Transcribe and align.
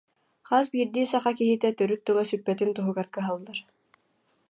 Хас 0.47 0.65
биирдии 0.73 1.07
саха 1.11 1.31
киһитэ 1.39 1.69
төрүт 1.79 2.01
тыла 2.05 2.23
сүппэтин 2.29 2.69
туһугар 2.75 3.07
кыһаллар 3.15 3.57